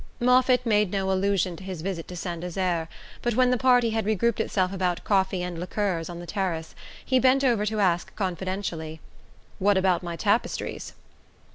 [0.19, 2.87] Moffatt made no allusion to his visit to Saint Desert;
[3.21, 6.73] but when the party had re grouped itself about coffee and liqueurs on the terrace,
[7.05, 8.99] he bent over to ask confidentially:
[9.59, 10.93] "What about my tapestries?"